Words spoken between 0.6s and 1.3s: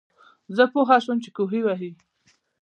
پوهه شوم چې